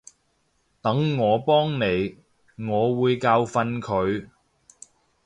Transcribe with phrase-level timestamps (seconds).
[0.81, 2.17] 等我幫你，
[2.67, 4.29] 我會教訓佢